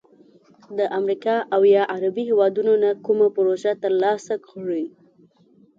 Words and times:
د 0.77 0.79
امریکا 0.99 1.35
او 1.55 1.61
یا 1.75 1.83
عربي 1.93 2.23
هیوادونو 2.29 2.73
نه 2.83 2.91
کومه 3.05 3.27
پروژه 3.35 3.71
تر 3.83 3.91
لاسه 4.03 4.35
کړي، 4.47 4.85